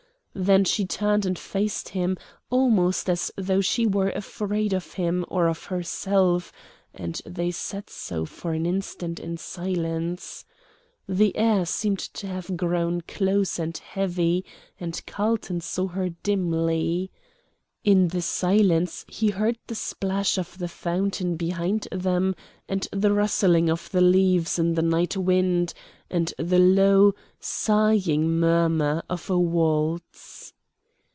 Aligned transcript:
Then 0.33 0.63
she 0.63 0.85
turned 0.87 1.25
and 1.25 1.37
faced 1.37 1.89
him, 1.89 2.17
almost 2.49 3.09
as 3.09 3.33
though 3.35 3.59
she 3.59 3.85
were 3.85 4.11
afraid 4.11 4.71
of 4.71 4.93
him 4.93 5.25
or 5.27 5.49
of 5.49 5.65
herself, 5.65 6.53
and 6.93 7.21
they 7.25 7.51
sat 7.51 7.89
so 7.89 8.23
for 8.23 8.53
an 8.53 8.65
instant 8.65 9.19
in 9.19 9.35
silence. 9.35 10.45
The 11.05 11.35
air 11.35 11.65
seemed 11.65 11.99
to 11.99 12.27
have 12.27 12.55
grown 12.55 13.01
close 13.01 13.59
and 13.59 13.77
heavy, 13.77 14.45
and 14.79 15.05
Carlton 15.05 15.59
saw 15.59 15.87
her 15.87 16.07
dimly. 16.09 17.11
In 17.83 18.09
the 18.09 18.21
silence 18.21 19.03
he 19.07 19.29
heard 19.31 19.57
the 19.65 19.73
splash 19.73 20.37
of 20.37 20.59
the 20.59 20.67
fountain 20.67 21.35
behind 21.35 21.87
them, 21.91 22.35
and 22.69 22.87
the 22.91 23.11
rustling 23.11 23.71
of 23.71 23.89
the 23.89 24.01
leaves 24.01 24.59
in 24.59 24.75
the 24.75 24.83
night 24.83 25.17
wind, 25.17 25.73
and 26.07 26.31
the 26.37 26.59
low, 26.59 27.15
sighing 27.39 28.29
murmur 28.39 29.01
of 29.09 29.31
a 29.31 29.39
waltz. 29.39 30.53